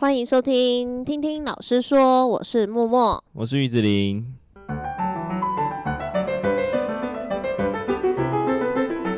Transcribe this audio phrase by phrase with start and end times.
[0.00, 4.24] 欢迎收听，听听老师说，我是默默，我是玉子琳。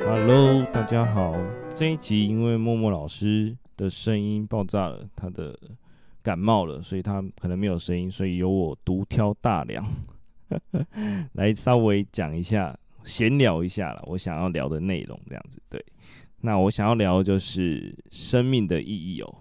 [0.07, 1.37] Hello，大家好。
[1.69, 5.55] 这一集因为默默老师的声音爆炸了，他的
[6.23, 9.85] 感冒了，所以他可能没有声音，所以由我独挑大梁，
[11.37, 12.75] 来稍微讲一下，
[13.05, 15.61] 闲聊一下了，我想要聊的内容这样子。
[15.69, 15.85] 对，
[16.41, 19.35] 那我想要聊的就是生命的意义哦。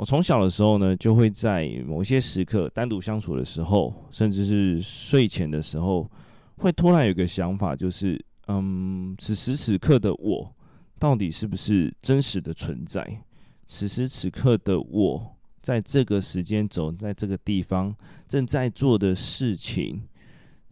[0.00, 6.10] 我从小的时候呢，就会在某些时刻单独相处的时候，甚至是睡前的时候，
[6.56, 8.18] 会突然有个想法，就是。
[8.48, 10.52] 嗯，此时此刻的我，
[10.98, 13.22] 到底是不是真实的存在？
[13.66, 17.94] 此时此刻的我，在这个时间走，在这个地方
[18.26, 20.02] 正在做的事情，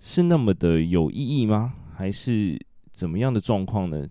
[0.00, 1.74] 是那么的有意义吗？
[1.94, 2.58] 还是
[2.90, 4.04] 怎么样的状况呢？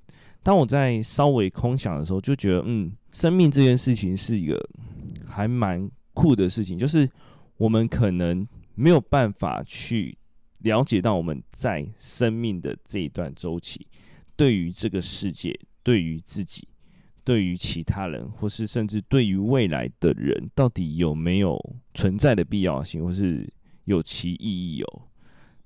[0.44, 4.70] 当我在稍微空想的时候，就觉得，嗯，生命这件事情是一个
[5.28, 7.10] 还蛮酷的事情，就是
[7.58, 10.18] 我们可能没有办法去。
[10.62, 13.86] 了解到我们在生命的这一段周期，
[14.36, 16.68] 对于这个世界、对于自己、
[17.24, 21.58] 对于其他人，或是甚至对于未来的人，到底有没有
[21.94, 23.48] 存在的必要性，或是
[23.86, 25.04] 有其意义哦？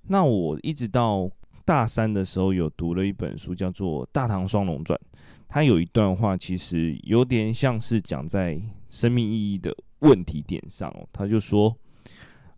[0.04, 1.32] 那我一直到
[1.64, 5.00] 大三的时候，有读了一本书，叫做《大唐双龙传》，
[5.48, 8.62] 它有一段话，其实有点像是讲在
[8.92, 11.10] 生命意义的问题点上哦。
[11.12, 11.76] 他就说，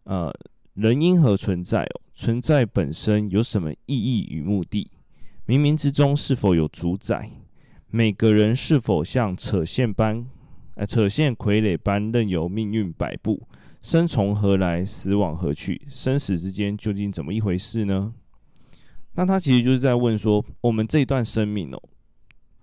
[0.04, 0.38] 呃。
[0.74, 1.84] 人因何存在？
[1.84, 4.90] 哦，存在本身有什么意义与目的？
[5.46, 7.30] 冥冥之中是否有主宰？
[7.92, 10.26] 每个人是否像扯线般，
[10.74, 13.48] 呃，扯线傀儡般任由命运摆布？
[13.84, 14.84] 生从何来？
[14.84, 15.80] 死往何去？
[15.88, 18.12] 生死之间究竟怎么一回事呢？
[19.14, 21.80] 那他其实就是在问说，我们这一段生命哦，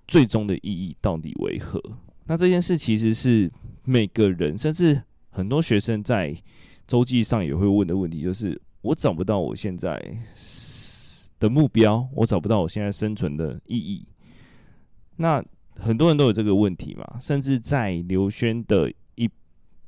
[0.09, 1.81] 最终的意义到底为何？
[2.31, 3.51] 那这件事其实是
[3.83, 6.33] 每个人，甚至很多学生在。
[6.87, 9.97] 周记上也会问的问题就是：我找不到我现在
[11.39, 14.05] 的目标，我找不到我现在生存的意义。
[15.15, 15.41] 那
[15.77, 19.31] 很多人都有这个问题嘛，甚至在刘轩的一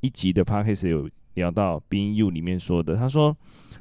[0.01, 3.37] 一集的 podcast 有聊到 Being You 里面说的，他说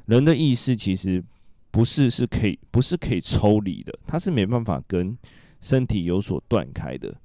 [0.06, 1.22] 人的意识其实
[1.70, 5.16] 不是是可以不是可以抽离的，它是没办法跟
[5.60, 7.16] 身体有所断开的。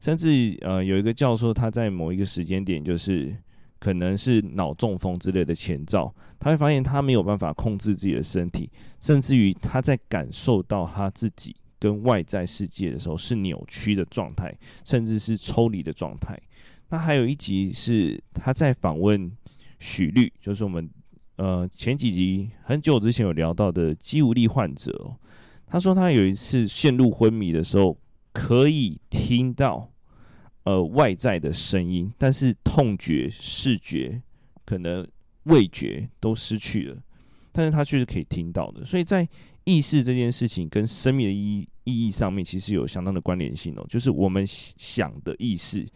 [0.00, 3.36] 甚至呃有一个教授他在某一个时间点就是。
[3.80, 8.68] 可能是脑中风之类的前兆，他会发现他没有办法控制自己的身体，
[9.00, 16.38] 甚至于他在感受到他自己跟外在世界的时候是扭曲的状态，甚至是抽离的状态。
[16.90, 19.32] 那还有一集是他在访问
[19.78, 20.86] 许律，就是我们
[21.36, 25.16] 呃前几集很久之前有聊到的肌无力患者哦。
[25.66, 27.96] 他说他有一次陷入昏迷的时候，
[28.32, 29.90] 可以听到。
[30.64, 34.22] 呃，外在的声音，但是痛觉、视觉、
[34.66, 35.08] 可能
[35.44, 37.02] 味觉都失去了，
[37.50, 38.84] 但是他却是可以听到的。
[38.84, 39.26] 所以在
[39.64, 43.86] 意识这件事情跟生命的意意义上面，其实有相当的关联性哦。
[43.88, 45.88] 就是我们想的意识，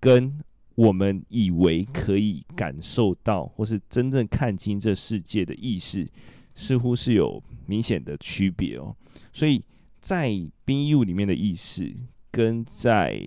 [0.00, 0.40] 跟
[0.74, 6.08] 我们以为可以感受到或是真正看清这世界的意识，
[6.54, 8.96] 似乎是有明显的区别哦。
[9.30, 9.62] 所以
[10.06, 10.30] 在
[10.64, 11.92] BU 里面的意识，
[12.30, 13.20] 跟在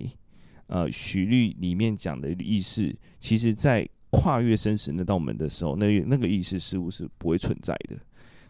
[0.66, 7.98] 呃，许律里面讲的意识，其实在跨越生死那道门的时候，那那个意识似乎是不会存在的。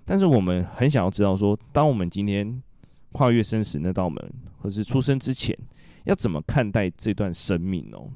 [0.04, 2.62] 但是我们很想要知道说，当我们今天
[3.10, 5.58] 跨越生死那道门，或是出生之前，
[6.04, 8.12] 要怎么看待这段生命哦？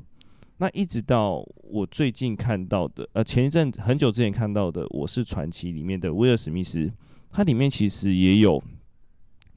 [0.58, 6.88] 那一直到我最近看到的，呃，前一阵很久之前看到的《我是传奇》里面的威尔史密斯，
[7.32, 8.62] 它里面其实也有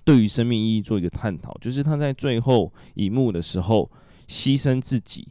[0.08, 3.92] 对于生命意义做一个探讨，就是他在最后一幕的时候。
[4.30, 5.26] 牺牲自己，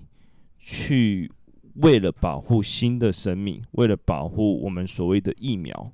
[0.58, 1.30] 去
[1.74, 5.92] 为了保护新的生命，为了保护我们所谓的疫苗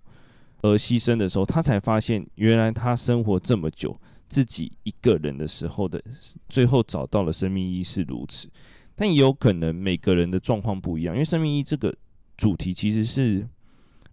[0.60, 6.00] 而牺牲的时候，他才发现，原来他生活这么久，自己一个人的时候的
[6.48, 8.48] 最后找到了生命意义是如此。
[8.94, 11.92] 但也有可能每个人的状况不一样，因为生命意义这个
[12.36, 13.45] 主题其实是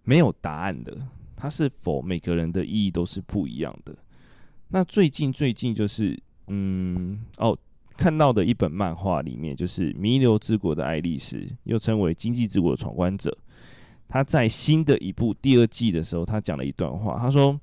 [0.02, 0.98] 没有答案的，
[1.36, 3.94] 它是否每个人的意义都是不一样的。
[4.70, 6.18] 那最近最近就是，
[6.48, 7.56] 嗯，哦。
[7.96, 13.30] 看到的一本漫画里面，就是《弥留之国的爱丽丝》，又称为《经济之国的闯关者》。
[14.08, 17.60] 他在新的一部第二季的时候，他讲了一段话，他说：“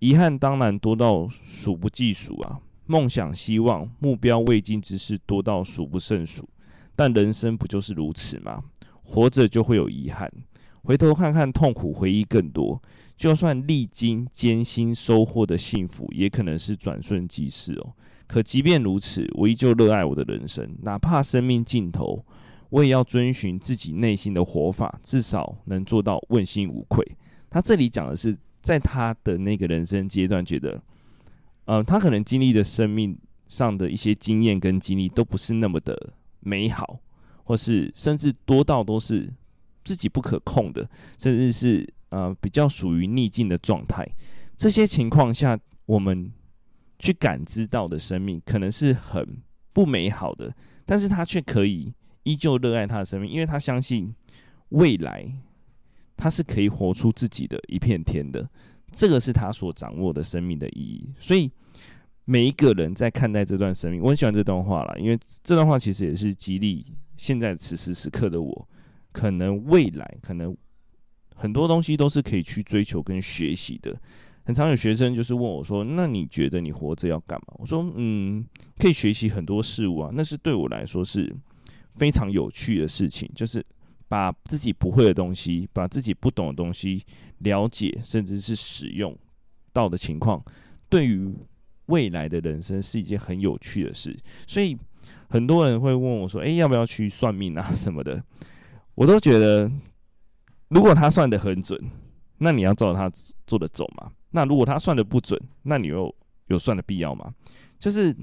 [0.00, 6.48] 遗憾当然多到数不计数啊，梦想、希望、目标未尽之事多到数不胜数。
[6.96, 8.64] 但人生不就是如此吗？
[9.04, 10.28] 活着就会有遗憾，
[10.82, 12.82] 回头看看痛苦，回忆更多。
[13.18, 17.92] 就算历经艰辛收获的幸福，也可能是转瞬即逝哦。”
[18.28, 22.24] 可即便如此，我依旧热爱我的人生，哪怕生命尽头，
[22.68, 27.04] 我也要遵循自己内心的活法，至少能做到问心无愧。
[27.50, 30.80] 他这里讲的是，在他的那个人生阶段，觉得，
[31.64, 37.00] 呃，他可能经历的生命上的一些经验跟经历都不是那么的美好，
[37.44, 39.32] 或是甚至多到都是
[39.84, 40.86] 自己不可控的，
[41.18, 44.06] 甚至是呃比较属于逆境的状态。
[44.56, 46.32] 这些情况下，我们
[46.98, 51.94] 去感知到的生命可能是很不美好的，但是他却可以
[52.24, 54.12] 依旧热爱他的生命，因为他相信
[54.70, 55.30] 未来
[56.16, 58.48] 他是可以活出自己的一片天的。
[58.90, 61.12] 这个是他所掌握的生命的意义。
[61.18, 61.50] 所以
[62.24, 66.84] 每一个人在看待这段生命，我很喜欢这段话啦，因为这段话其实也是激励
[67.16, 68.68] 现在此时此刻的我，
[69.12, 70.56] 可能未来可能
[71.38, 73.96] 很多东西都是可以去追求跟学习的。
[74.44, 78.44] 很常有学生就是问我说：“那你觉得你活着要干嘛？”我说：“嗯，
[78.78, 81.32] 可以学习很多事物啊，那是对我来说是
[81.94, 83.30] 非常有趣的事情。
[83.34, 83.64] 就是
[84.08, 87.04] 把自己不会的东西，把自己不懂的东西
[87.38, 89.16] 了解，甚至是使用
[89.72, 90.42] 到的情况，
[90.88, 91.30] 对于
[91.86, 94.18] 未来的人生是一件很有趣的事。
[94.46, 94.76] 所以
[95.28, 98.24] 很多人会问我说：‘诶，要不要去算命啊什么的？’
[98.94, 99.70] 我都觉得，
[100.68, 101.78] 如果他算得很准，
[102.38, 103.10] 那你要照他
[103.46, 106.14] 做的走嘛。”那如果他算的不准，那你又
[106.48, 107.34] 有算的必要吗？
[107.78, 108.14] 就是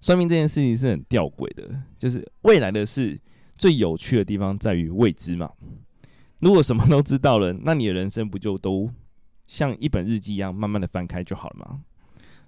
[0.00, 3.20] 算命这件事情是很吊诡的，就是未来的事
[3.56, 5.48] 最有趣的地方在于未知嘛。
[6.40, 8.90] 如果什么都知道了，那你的人生不就都
[9.46, 11.80] 像一本日记一样，慢慢的翻开就好了吗？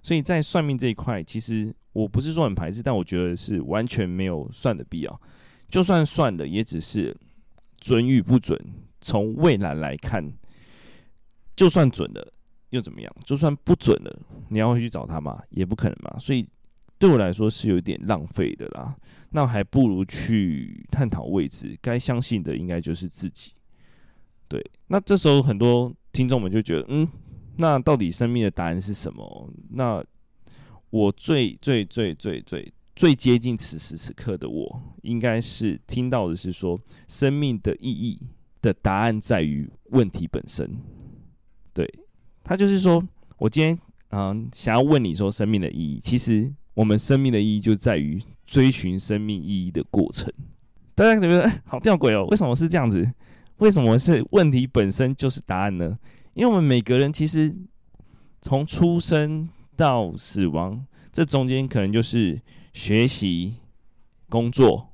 [0.01, 5.21] 所以在算命这一块，其实我不是说很排斥，但我觉得是完全没有算的必要。
[5.69, 7.15] 就算算的，也只是
[7.83, 8.57] 准与不准，
[9.01, 10.23] 从未来来看。
[11.55, 12.33] 就算准了
[12.69, 13.15] 又怎么样？
[13.23, 14.19] 就算不准了，
[14.49, 15.43] 你要回去找他吗？
[15.49, 16.17] 也不可能嘛。
[16.17, 16.47] 所以
[16.97, 18.95] 对我来说是有点浪费的啦。
[19.29, 23.51] 那还不如去探讨未知，该相信的应该就是自己。
[24.47, 27.07] 对，那这时候很多听众们就觉得，嗯，
[27.57, 29.49] 那到底生命的答案是什么？
[29.69, 30.03] 那
[30.89, 38.19] 我最最最最最最接近此时此刻的我，应该是听到的是说，生命的意义
[38.61, 40.69] 的答案在于问题本身。
[41.73, 41.91] 对，
[42.43, 43.03] 他就是说，
[43.37, 43.77] 我今天
[44.09, 50.31] 嗯想要问你说生命的意义，其实我们生命的意义就在于追寻生命意义的过程。
[50.93, 52.27] 大家觉得哎，好吊诡哦？
[52.27, 53.11] 为什么是这样子？
[53.57, 55.97] 为什么是问题本身就是答案呢？
[56.35, 57.55] 因为我们每个人其实
[58.41, 62.39] 从出生到死亡，这中间可能就是
[62.73, 63.55] 学习、
[64.29, 64.89] 工作，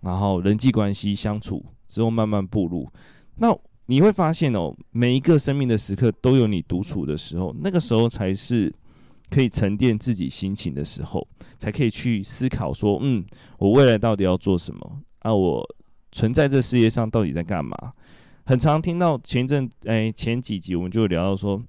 [0.00, 2.88] 然后人际关系相处之后慢慢步入
[3.36, 3.56] 那。
[3.88, 8.68] 你会发现哦，每一个生命的时刻都有你独处的时候，那个时候才是
[9.30, 11.24] 可以沉淀自己心情的时候，
[11.56, 13.24] 才可以去思考说，嗯，
[13.58, 15.02] 我未来到底要做什么？
[15.20, 15.64] 啊，我
[16.10, 17.76] 存在这世界上到底在干嘛？
[18.44, 21.62] 很常听到前阵，哎，前几集我们就聊到说，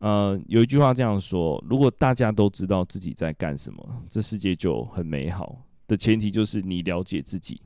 [0.00, 5.64] 呃，有一句话这样说：如果大家都知道自己在干什么，这世界就很美好。
[5.86, 7.60] 的前提就是你了解自己。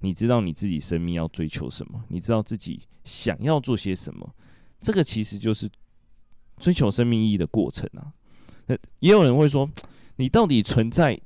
[0.00, 2.02] 你知道你自己生命要追求什么？
[2.08, 4.28] 你知道自己想要做些什么？
[4.80, 5.68] 这个其实就是
[6.56, 8.12] 追求生命意义的过程啊。
[8.66, 9.68] 那也有人会说，
[10.16, 11.20] 你到底存在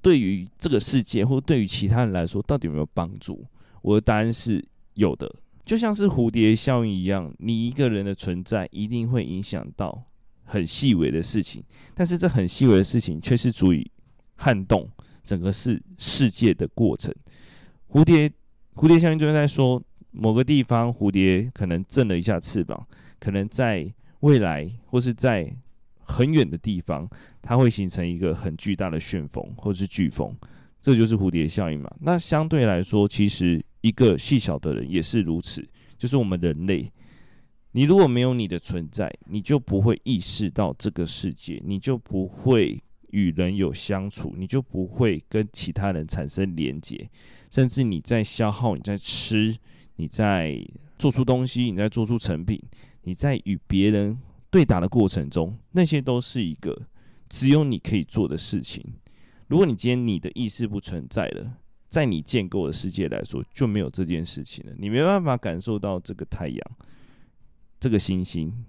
[0.00, 3.44] 对于这个世界，或对于其他人来说，到底有没有帮助？
[3.82, 4.64] 我的答案是
[4.94, 5.30] 有的。
[5.68, 10.02] 就像是蝴蝶效应一样，你一个人的存在一定会影响到
[10.42, 11.62] 很细微的事情，
[11.94, 13.90] 但是这很细微的事情却是足以
[14.36, 14.88] 撼动
[15.22, 17.14] 整个世世界的过程。
[17.86, 18.32] 蝴蝶，
[18.76, 22.88] 蝴蝶效应就是在说，某个地方蝴蝶可能震了一下翅膀，
[23.20, 25.54] 可能在未来或是在
[25.98, 27.06] 很远的地方，
[27.42, 30.34] 它会形成一个很巨大的旋风或是飓风，
[30.80, 31.90] 这就是蝴蝶效应嘛。
[32.00, 35.66] 那相对来说，其实一个细小的人也是如此，
[35.96, 36.90] 就是我们人类，
[37.72, 42.78] 你如果没有你的存在，你就不会意识到这个世界，你就不会
[43.10, 47.08] 与人有相处，你就不会跟其他人产生连结。
[47.50, 49.56] 甚至你在消耗，你在吃，
[49.96, 50.62] 你在
[50.98, 52.60] 做出东西，你在做出成品，
[53.02, 54.18] 你在与别人
[54.50, 56.78] 对打的过程中，那些都是一个
[57.28, 58.84] 只有你可以做的事情。
[59.48, 61.56] 如果你今天你的意识不存在了，
[61.88, 64.72] 在你建构的世界来说，就没有这件事情了。
[64.78, 66.70] 你没办法感受到这个太阳、
[67.80, 68.64] 这个星星，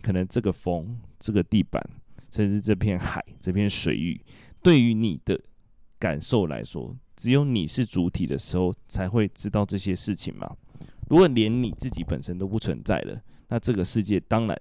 [0.00, 1.82] 可能这个风、这个地板，
[2.30, 4.18] 甚至这片海、这片水域，
[4.62, 5.38] 对于你的
[5.98, 6.96] 感受来说。
[7.14, 10.54] 只有你是主体的时候，才会知道这些事情嘛。
[11.08, 13.18] 如果连你自己本身都不存在了，
[13.48, 14.58] 那这个世界当然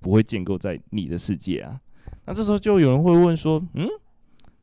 [0.00, 1.80] 不会建构在你的世界啊。
[2.26, 3.88] 那这时候就有人会问说：“嗯，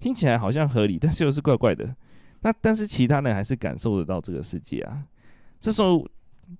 [0.02, 1.96] 听起来好像合理，但是又是怪怪的。
[2.42, 5.06] 那但是其他人还是感受得到这个世界啊。
[5.60, 6.06] 这时候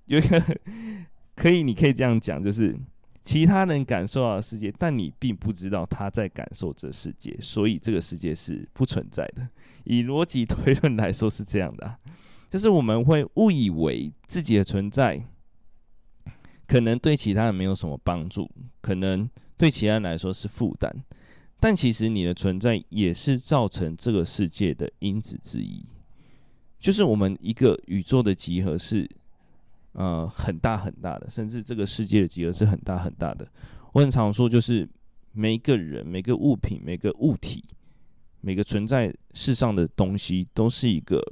[0.06, 0.40] 有一个
[1.34, 2.78] 可以，你可以这样讲，就是
[3.20, 9.46] 其他人感受到的世界，但你并不知道他在感受这世界，所以这个世界是不存在的。
[9.84, 11.98] 以逻辑推论来说是这样的，
[12.48, 15.20] 就是我们会误以为自己的存在
[16.68, 18.48] 可能对其他人没有什么帮助，
[18.80, 21.04] 可能对其他人来说是负担。
[21.62, 25.80] 但其实你的存在也是造成这个世界的因子之一，
[26.80, 29.08] 就是我们一个宇宙的集合是，
[29.92, 33.46] 呃，很大很大的，甚至这个世界的集合是很大很大的。
[33.92, 34.88] 我很常说，就是
[35.30, 37.62] 每一个人、每个物品、每个物体、
[38.40, 41.22] 每个存在世上的东西，都是一个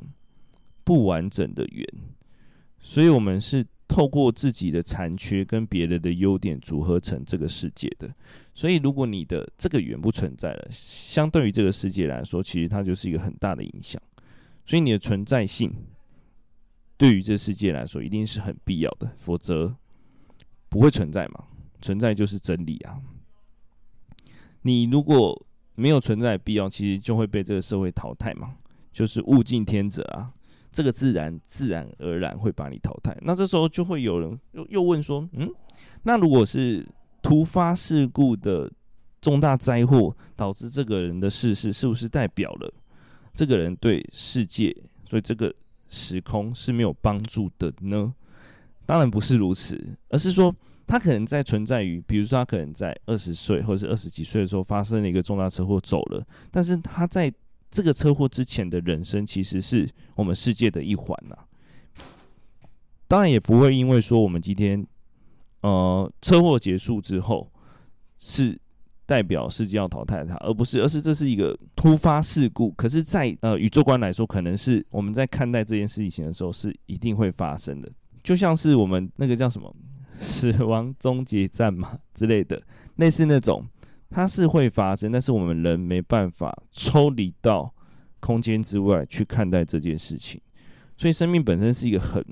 [0.84, 1.84] 不完整的圆，
[2.78, 3.66] 所以我们是。
[3.90, 8.08] 透过自己的残缺跟别人的优点组合成这个世界的，
[8.54, 14.00] 所以如果你的这个圆不存在了，相对于这个世界来说，其实它就是一个很大的影响。
[14.64, 15.74] 所以你的存在性
[16.96, 19.74] 对于这世界来说一定是很必要的，否则
[20.68, 21.46] 不会存在嘛。
[21.80, 22.96] 存在就是真理啊。
[24.62, 25.44] 你如果
[25.74, 28.54] 没有存在的必要，其实就会被这个社会淘汰嘛，
[28.92, 30.32] 就是物竞天择啊。
[30.72, 35.50] 这个自然自然而然会把你淘汰，那这时候就会有人又又问说，嗯，
[36.04, 36.86] 那如果是
[37.22, 38.70] 突发事故的
[39.20, 42.72] 重大灾祸导致这个人的逝世，是不是代表了
[43.34, 44.74] 这个人对世界，
[45.04, 45.52] 所以这个
[45.88, 48.14] 时空是没有帮助的呢？
[48.86, 50.54] 当然不是如此，而是说
[50.86, 57.32] 他可能在存在于，比如说他可能在二十岁或者是二十几岁的时候发生了一个重大车祸走了，但是他在。
[57.70, 61.36] 这个车祸之前的人生，其实是我们世界的一环呐。
[63.06, 64.84] 当然也不会因为说我们今天，
[65.62, 67.50] 呃，车祸结束之后，
[68.18, 68.60] 是
[69.06, 72.70] 代表世界要淘汰它，而不是，而是这是一个突发事故。
[72.72, 77.90] 可是，在呃宇宙观来说，可能是我们在看待这件事情的时候，是一定会发生的。
[78.22, 79.74] 就像是我们那个叫什么
[80.14, 82.60] “死亡终结战”嘛之类的，
[82.96, 83.64] 类似那种。
[84.10, 87.72] 它是会发生，但是我们人没办法抽离到
[88.18, 90.40] 空间之外去看待这件事情，
[90.96, 92.24] 所以生命本身是一个很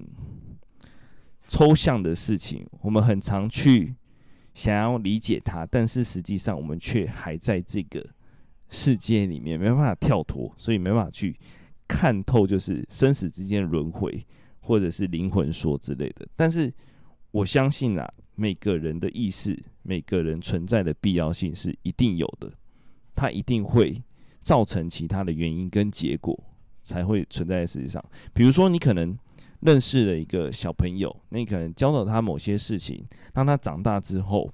[1.47, 2.67] 抽象的事情。
[2.81, 3.95] 我们很常去
[4.55, 8.05] 想要理解它，但是实际上我们却还在这个
[8.69, 11.39] 世界里面，没办法跳脱，所以没办法去
[11.87, 14.27] 看透，就是生死之间的轮回，
[14.59, 16.27] 或者是灵魂说之类的。
[16.35, 16.75] 但是
[17.31, 18.13] 我相信啊。
[18.41, 22.49] 每个人的意识，每个人存在的必要性是一定有的，
[23.17, 24.01] 它一定会
[24.41, 26.39] 造成其他的原因跟结果
[26.81, 28.03] 才会存在在世界上。
[28.33, 29.19] 比如说，你可能
[29.63, 33.05] 认识了一个小朋友，那你可能教导他某些事情，
[33.35, 34.49] 让他长大之后，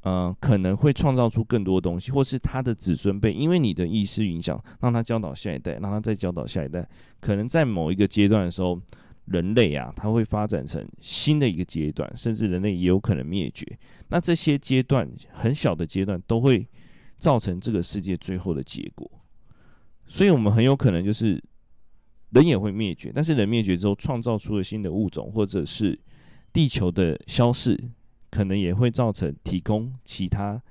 [0.00, 6.88] 呃，可能会创造出更多东西，或是他的子孙辈因为你的意识影响，让他教导下一代，让他再教导下一代，
[7.20, 8.80] 可能在某一个阶段的时候。
[9.26, 13.66] 人类啊，它会发展成新的一个阶段，甚至人类也有可能灭绝。
[14.08, 16.66] 那这些阶段很小的阶段，都会
[17.16, 19.10] 造成这个世界最后的结果。
[20.06, 21.42] 所以，我们很有可能就是
[22.30, 25.98] 人也会灭绝，但是人灭绝之后，创造出了新的物种，或者是
[26.52, 27.78] 地球的消逝，
[28.30, 30.62] 可能也会造成提供其他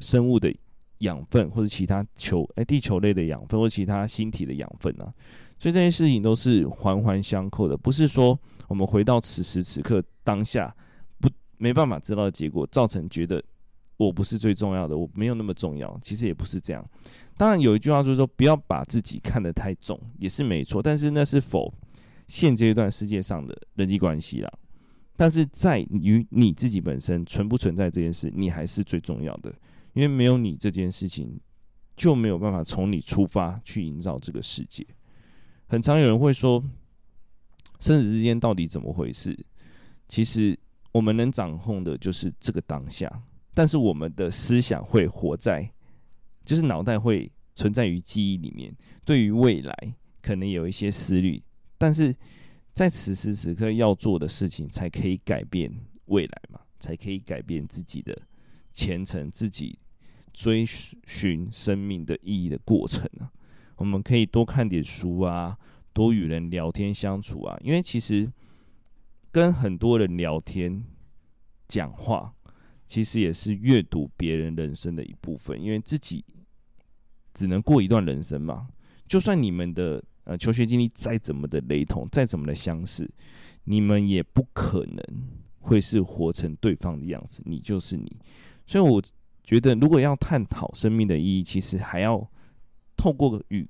[0.00, 0.52] 生物的
[0.98, 5.14] 养分，或者其他球哎地球类的养分，或其他星体的养分啊。
[5.58, 10.74] 所以这些事情都是环环相扣的，不是说我们回到此时此刻当下
[11.18, 13.42] 不没办法知道结果，造成觉得
[13.96, 15.98] 我不是最重要的，我没有那么重要。
[16.02, 16.84] 其实也不是这样。
[17.38, 20.82] 当然有一句话就是说，不要把自己看得太重，也是没错。
[20.82, 21.72] 但是那是否
[22.26, 24.52] 现阶段世界上的人际关系啦？
[25.16, 29.50] 但是在于你自己本身存不存在这件事，你还是最重要的，
[29.94, 31.40] 因为没有你这件事情，
[31.96, 34.86] 就没有办法从你出发去营造这个世界。
[35.66, 36.62] 很常有人会说，
[37.80, 39.36] 生死之间到底怎么回事？
[40.08, 40.58] 其实
[40.92, 43.10] 我们能掌控的就是这个当下，
[43.52, 45.68] 但是我们的思想会活在，
[46.44, 51.42] 就是脑袋会存在于记忆里面，对于未来可能有一些思虑，
[51.76, 52.14] 但是
[52.72, 55.72] 在此时此刻要做的事情，才可以改变
[56.04, 58.16] 未来嘛，才可以改变自己的
[58.72, 59.78] 前程，自己
[60.32, 63.32] 追寻生命的意义的过程啊。
[63.76, 65.56] 我们可以多看点书啊，
[65.92, 68.30] 多与人聊天相处啊，因为其实
[69.30, 70.82] 跟很多人聊天、
[71.68, 72.32] 讲话，
[72.86, 75.62] 其实也是阅读别人人生的一部分。
[75.62, 76.24] 因为自己
[77.34, 78.66] 只能过一段人生嘛，
[79.06, 83.06] 就算你们的呃求学经历再怎么的雷同，再怎么的相似，
[83.64, 85.04] 你们也不可能
[85.58, 87.42] 会是活成对方的样子。
[87.44, 88.18] 你就是你，
[88.64, 89.02] 所以我
[89.44, 92.26] 觉得，如果要探讨生命的意义，其实还要。
[92.96, 93.68] 透过与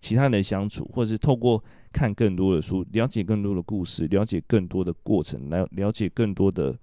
[0.00, 1.62] 其他人的相处，或者是透过
[1.92, 6.76] 看更多的书，了解更多的故事，了解更多的过程，来了解更多的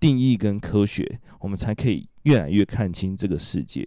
[0.00, 3.86] 定义跟科学，我们才可以越来越看清这个世界。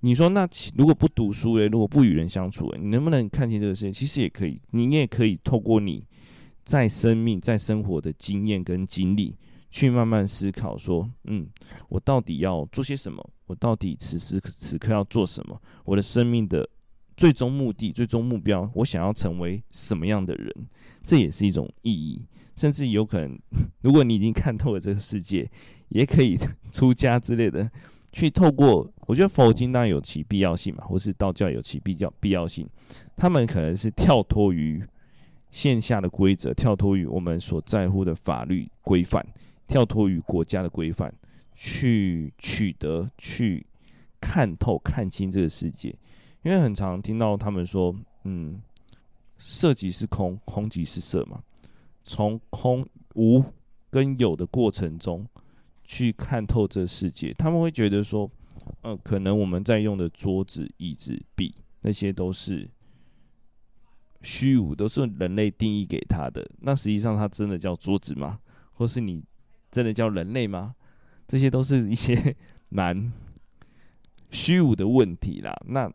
[0.00, 3.92] 你说，那如果不读书诶，如果不与人相处诶，你能不能看清这个世界？
[3.92, 6.04] 其实也可以，你也可以透过你
[6.64, 9.36] 在生命、在生活的经验跟经历，
[9.70, 11.48] 去慢慢思考说，嗯，
[11.88, 13.30] 我到底要做些什么？
[13.46, 15.60] 我到底此时此刻要做什么？
[15.84, 16.68] 我的生命的。
[17.16, 20.54] 最终目的、最终目标，我想要成为什么样的人？
[21.02, 22.24] 这也是一种意义。
[22.54, 23.36] 甚至有可能，
[23.82, 25.50] 如果你已经看透了这个世界，
[25.88, 26.38] 也可以
[26.70, 27.68] 出家之类的，
[28.12, 28.88] 去透过。
[29.08, 32.64] 我觉得佛经当然有其必要性嘛，或是道教有其必要必要性。
[33.16, 34.80] 他们可能是跳脱于
[35.50, 39.26] 线下的规则，跳脱于我们所在乎的法律规范，
[39.68, 41.14] 跳脱于国家的规范，
[41.54, 43.64] 去取得、去
[44.20, 45.94] 看透、看清这个世界。
[46.42, 47.94] 因为很常听到他们说，
[48.24, 48.60] 嗯，
[49.36, 51.42] 色即是空，空即是色嘛。
[52.02, 52.84] 从空
[53.14, 53.44] 无
[53.90, 55.26] 跟有的过程中
[55.84, 58.30] 去看透这世界，他们会觉得说，
[58.82, 62.66] 嗯、可能我们在用的桌子、椅子、笔，那些都是
[64.22, 66.48] 虚无，都是人类定义给他的。
[66.60, 68.40] 那实际上，它真的叫桌子吗？
[68.72, 69.22] 或是你
[69.70, 70.74] 真的叫人类吗？
[71.26, 72.34] 这些都是一些
[72.70, 73.12] 蛮
[74.30, 75.54] 虚无的问题啦。
[75.66, 75.90] 那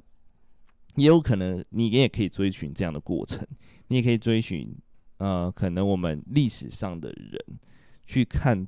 [0.95, 3.45] 也有可能，你也可以追寻这样的过程，
[3.87, 4.75] 你也可以追寻，
[5.17, 7.59] 呃，可能我们历史上的人
[8.05, 8.67] 去看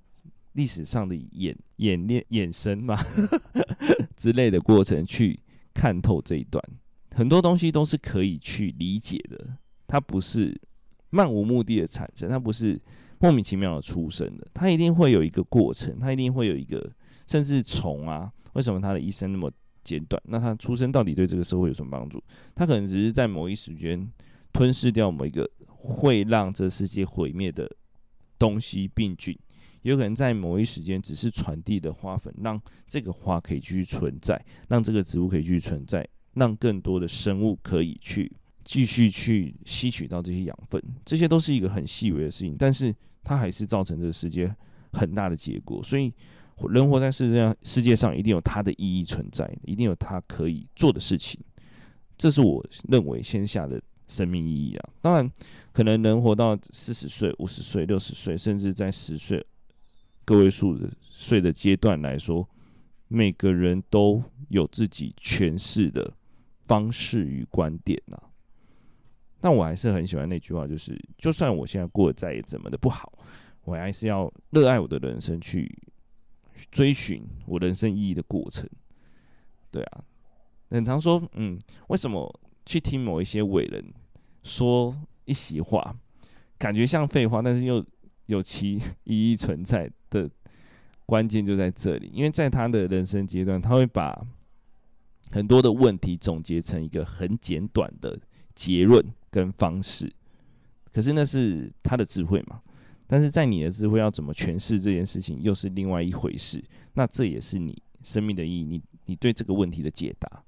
[0.53, 2.97] 历史上的演演练衍生嘛
[4.17, 5.39] 之类的过程，去
[5.74, 6.63] 看透这一段，
[7.13, 9.57] 很多东西都是可以去理解的。
[9.88, 10.59] 它不是
[11.12, 12.81] 漫无目的的产生，它不是
[13.19, 16.91] 莫名其妙的出生的，它一定会有一个过程，它一定会有一个，
[17.27, 19.51] 甚至虫啊，为什么他的一生那么
[19.84, 22.22] 简短，那他出生到底对这个社会有什么帮助？
[22.53, 24.07] 他可能只是在某一时间
[24.51, 27.69] 吞噬掉某一个会让这世界毁灭的
[28.38, 29.38] 东西病菌，
[29.84, 38.32] 有可能在某一时间只是传递的花粉，让这个花可以继续存在，让这个植物可以继续存在，让更多的生物可以去
[38.65, 40.84] 继续去吸取到这些养分。
[41.06, 44.54] 这些都是一个很细微的事情，但是它还是造成这个世界
[44.91, 46.13] 很大的结果，所以。
[46.69, 51.38] 人活在世界上，世界上一定有它的意义存在，一定有它可以做的事情。
[52.17, 54.89] 这是我认为线下的生命意义啊。
[55.01, 55.30] 当然，
[55.73, 59.45] 可能能活到四十岁、五十岁、六十岁，甚至在十岁
[60.23, 62.47] 个位数的岁的阶段来说，
[63.10, 66.13] 每个人都有自己诠释的
[66.62, 68.17] 方式与观点呐。
[69.45, 73.13] 但我还是很喜欢那句话，就是就算我现在过得再怎么的不好，
[73.63, 75.71] 我还是要热爱我的人生去。
[76.71, 78.65] 追寻我人生意义的过程，
[79.69, 80.03] 对啊，
[80.69, 83.84] 很常说，嗯，为什么去听某一些伟人
[84.41, 85.93] 说一席话，
[86.58, 87.86] 感觉像废话，但是又
[88.27, 90.29] 有其意义存在的
[91.05, 94.25] 关键就在这里，因为在他的人生阶段，他会把
[95.31, 98.17] 很多的问题总结成一个很简短的
[98.56, 100.12] 结论跟方式，
[100.91, 102.62] 可是那是他的智慧嘛。
[103.08, 106.63] 但是在你的智慧要怎么诠释这件事情，又是另外一回事。
[106.94, 110.44] 那这也是你生命的意义，你你对这个问题的解答。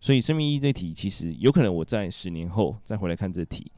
[0.00, 3.70] 所以生命意义这题，其实有可能我在十年后再回来看这题，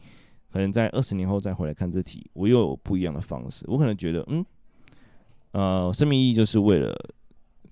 [0.50, 3.66] 可能在二十年后再回来看这题，我又有不一样的方式。
[3.68, 4.46] 我可能觉得，嗯，
[5.50, 6.96] 呃，生命意义就是为了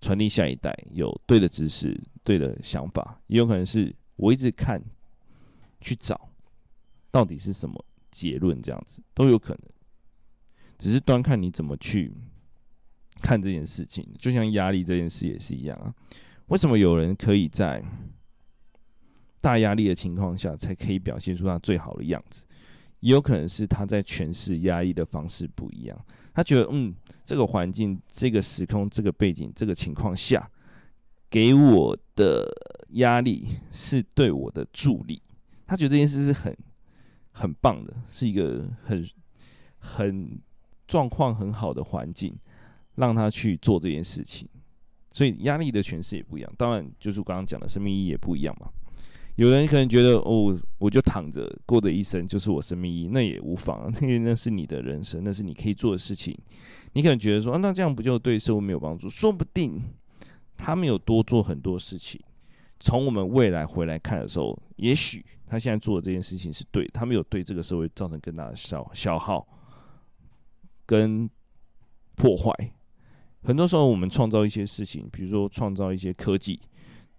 [0.02, 3.18] 传递下一代有对的知识、对的想法。
[3.28, 4.78] 也有可能是我一直看
[5.82, 6.30] 去找
[7.10, 9.62] 到底是什么结论，这样子都有可能。
[10.78, 12.12] 只是端看你怎么去
[13.20, 15.94] 看这件事情，就像压力这件事也是一样啊。
[16.46, 17.84] 为什么有人可以在
[19.40, 22.46] 大压力的情况下才可以表现出他最好的样子？
[23.00, 26.06] 也有可能是他在诠释压力的方式不一样。
[26.32, 30.50] 他觉得，嗯，这个环境、这个时空、这个背景、这个情况下
[31.28, 32.48] 给我的
[32.90, 35.20] 压力是对我的助力。
[35.72, 36.56] 他觉得这件事是很
[37.32, 39.08] 很棒的，是一个很
[39.78, 40.40] 很。
[40.88, 42.36] 状况很好的环境，
[42.96, 44.46] 让他去做这件事情，
[45.10, 46.52] 所以压力的诠释也不一样。
[46.58, 48.68] 当然，就是我刚刚讲的生命意义也不一样嘛。
[49.36, 56.36] 有人可能觉得，哦，我就躺着过的一生就是我生命意义，那也无妨， 因为那是你的人生，那是你可以做的事情。
[56.92, 59.08] 你可能觉得说，那这样不就对社会没有帮助？
[59.08, 59.80] 说不定
[60.58, 62.20] 他没有多做很多事情。
[62.82, 69.46] 从我们未来回来看的时候，也许他现在做的这件事情是对，他没有对这个社会造成更大的消消耗。
[70.84, 71.30] 跟
[72.16, 72.52] 破坏，
[73.44, 76.60] 很多时候我们创造一些事情，比如说创造一些科技，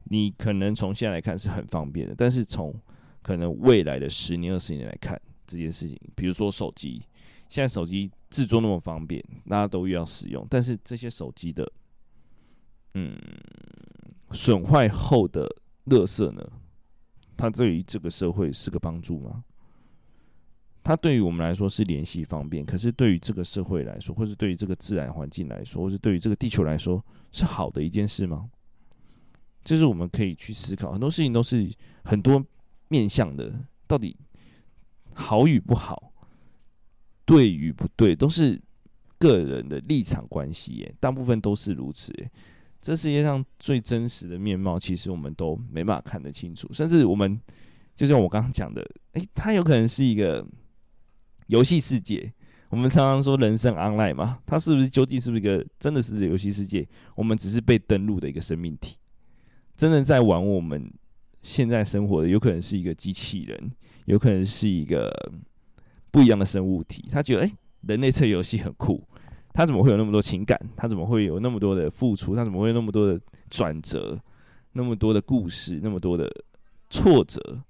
[0.04, 2.76] 你可能从现在来看是很方便的，但是从
[3.22, 5.98] 可能未来的十年、二十年来看这件事情。
[6.14, 7.02] 比如说手机，
[7.48, 11.66] 现在手机制作那么方便，大家都要使用，但是这些手机的，
[12.94, 13.18] 嗯，
[14.32, 15.48] 损坏后的
[15.86, 16.48] 垃圾呢？
[17.36, 19.44] 它对于这个社会是个帮助吗？
[20.84, 28.50] 它对于我们来说是联系方便，可是对于这个社会来说，或是对于这个自然环境来说，或是对于这个地球来说，是好的一件事吗？
[29.64, 31.72] 这是我们可以去思考，很多事情都是
[32.04, 32.46] 很多
[32.90, 34.16] 面向的，到底
[35.14, 36.14] 好与不好，
[37.26, 38.62] 对与不对，都是
[39.18, 42.30] 个人的立场关系耶，大部分都是如此耶。
[42.84, 47.40] 这世界上最真实的面貌，其实我们都没办法看得清楚，甚至我们
[47.96, 50.46] 就像我刚刚讲的，诶，它有可能是一个
[51.48, 52.30] 游戏世界。
[52.68, 56.86] 我们常常说人生 online 嘛，它是不是究竟是不是一个真的是游戏世界？
[57.16, 58.98] 我们只是被登录的一个生命体。
[59.78, 60.92] 真的在玩我们
[61.42, 63.72] 现在生活的，有可能是一个机器人，
[64.06, 65.10] 有可能是一个
[66.12, 67.08] 不一样的生物体。
[67.10, 67.54] 他觉得，诶，
[67.88, 69.08] 人类这游戏很酷，
[69.54, 70.60] 他怎么会有那么多情感？
[70.76, 72.36] 他怎么会有那么多的付出？
[72.36, 74.20] 他怎么会有那么多的转折？
[74.72, 75.80] 那么多的故事？
[75.84, 76.30] 那么多的
[76.90, 77.64] 挫折？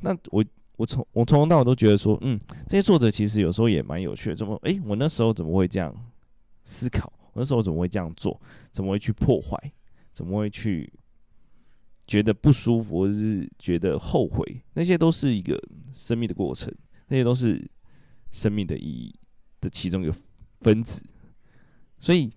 [0.00, 0.44] 那我
[0.76, 4.36] 我从我从头到尾都觉得说，嗯，这些作者其实有时候也蛮有趣的。
[4.36, 5.94] 怎么，诶，我那时候怎么会这样
[6.64, 7.12] 思考？
[7.32, 8.40] 我那时候怎么会这样做？
[8.72, 9.56] 怎么会去破坏？
[10.12, 10.90] 怎么会去？
[12.06, 15.62] 觉得不舒服，或者是觉得后悔，那些都是一个
[15.92, 16.74] 生命的过程，
[17.08, 17.62] 那些都是
[18.30, 19.14] 生命的意义
[19.60, 20.14] 的其中一个
[20.62, 21.02] 分子。
[22.00, 22.30] 所以，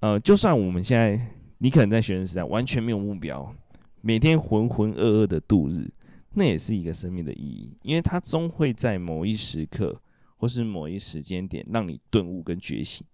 [0.00, 1.20] 呃，就算我们现在
[1.58, 3.54] 你可能在学生时代完全没有目标，
[4.00, 5.90] 每天浑浑噩噩的度日，
[6.34, 9.98] 那也是一个生命的意义，因为它终会在某一时刻
[10.36, 13.06] 或是某一时间点让你顿悟跟觉醒。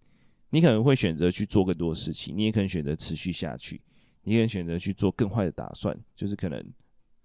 [0.51, 3.81] 你可能会选择去做更多事情，你也可能选择持续下去。
[4.23, 6.63] 你可能选择去做更坏的打算，就是可能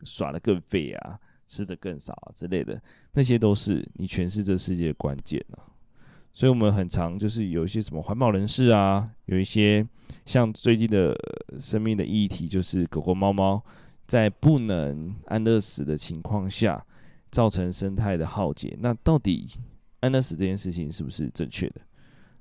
[0.03, 5.74] 耍得更废啊，吃得更少啊之类的，那些都是你诠释这世界的关键啊。
[6.35, 9.87] 所以，我们很常就是有一些什么环保人士啊，有一些
[10.25, 11.15] 像最近的
[11.57, 13.63] 生命的议题，就是狗狗、猫猫
[14.05, 16.85] 在不能安乐死的情况下，
[17.31, 18.77] 造成生态的浩劫。
[18.81, 19.47] 那到底
[20.01, 21.79] 安乐死这件事情是不是正确的？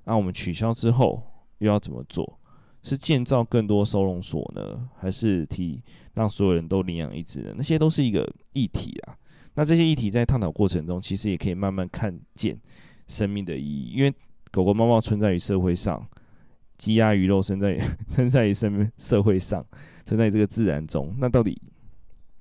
[0.03, 1.23] 那我们取消之后
[1.59, 2.41] 又要怎么做？
[2.83, 5.81] 是建造更多收容所呢，还是提
[6.15, 7.55] 让所有人都领养一只呢？
[7.57, 9.17] 那些都是一个议题啊。
[9.55, 12.59] 那这些议题在探讨过程中，其实也可以慢慢看见
[13.07, 13.93] 生命的意义。
[13.95, 14.15] 因为
[14.51, 16.07] 狗狗、猫猫存在于社会上，
[16.79, 19.65] 鸡鸭鱼肉生在 生在于生社会上，
[20.05, 21.15] 存在于这个自然中。
[21.19, 21.61] 那到底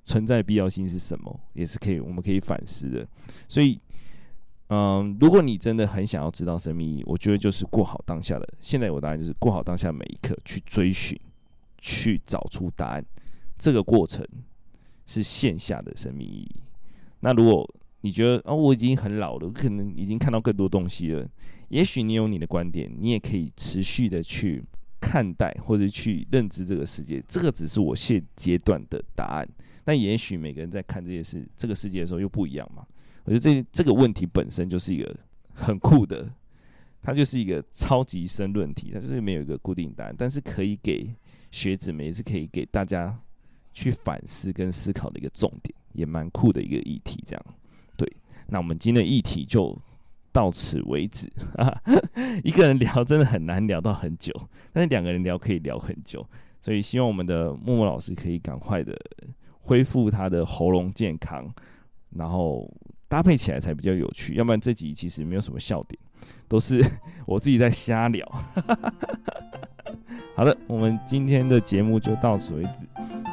[0.03, 1.39] 存在必要性是什么？
[1.53, 3.07] 也是可以我们可以反思的。
[3.47, 3.79] 所以。
[4.69, 8.53] 嗯，如果你真的很想要知道生命意义，我觉得就是过好当下的。
[8.59, 11.19] 现在我答案就是过好当下每一刻，去追寻，
[11.77, 13.05] 去找出答案。
[13.59, 14.25] 这个过程
[15.05, 16.55] 是线下的生命意义。
[17.19, 17.69] 那如果
[18.03, 21.25] 你觉得哦，我已经很老了，可能已经看到更多东西了，
[21.69, 24.61] 也许你有你的观点，你也可以持续的去
[24.99, 27.23] 看待或者去认知这个世界。
[27.29, 29.47] 这个只是我现阶段的答案。
[29.85, 32.85] 但也许每个人在看这件事、这个世界的时候又不一样嘛。
[33.23, 35.15] 我觉得这这个问题本身就是一个
[35.53, 36.29] 很酷的，
[37.01, 41.13] 它就是一个超级深论题，它就是没有一个固定答案，但是可以给
[41.51, 43.17] 学子们，也是可以给大家
[43.71, 47.23] 去反思跟思考的一个重点，也蛮酷的一个议题。
[47.25, 47.45] 这样，
[48.47, 49.77] 那我们今天的议题就
[50.31, 51.31] 到此为止。
[52.43, 54.33] 一个人聊真的很难聊到很久，
[54.71, 56.25] 但是两个人聊可以聊很久，
[56.59, 58.95] 所以希望我们的默默老师可以赶快的
[59.59, 61.53] 恢复他的喉咙健康，
[62.11, 62.71] 然后。
[63.09, 65.99] 搭配起来才比较有趣，要不然这集其实没有什么笑点，
[66.47, 66.83] 都是
[67.27, 68.27] 我自己在瞎聊。
[70.35, 72.87] 好的，我们今天的节目就到此为止。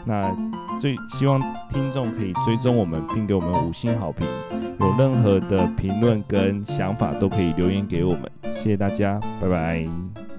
[0.04, 0.34] 那
[0.78, 4.26] 最希望听众可以追踪我们，并给我们五星好评。
[4.78, 8.30] 有任何的评论跟想法都可以留言给我们。
[8.52, 10.29] 谢谢大家，拜拜。